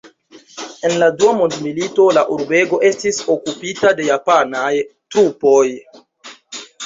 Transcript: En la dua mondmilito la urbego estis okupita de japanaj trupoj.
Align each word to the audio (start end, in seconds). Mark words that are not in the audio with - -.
En 0.87 0.93
la 1.01 1.09
dua 1.17 1.33
mondmilito 1.41 2.05
la 2.19 2.23
urbego 2.37 2.79
estis 2.89 3.21
okupita 3.35 3.93
de 3.99 4.07
japanaj 4.09 4.71
trupoj. 5.15 5.63